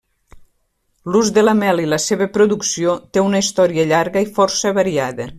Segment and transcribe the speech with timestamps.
[1.15, 5.29] L'ús de la mel i la seva producció té una història llarga i força variada.